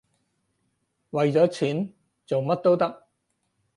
[1.11, 1.93] 為咗錢，
[2.25, 3.05] 做乜都得